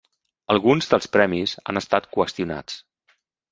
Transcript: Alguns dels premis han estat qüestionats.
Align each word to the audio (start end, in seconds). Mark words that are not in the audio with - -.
Alguns 0.55 0.89
dels 0.93 1.09
premis 1.17 1.55
han 1.71 1.83
estat 1.83 2.11
qüestionats. 2.19 2.83